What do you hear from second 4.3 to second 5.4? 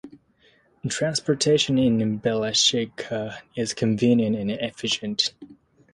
and efficient.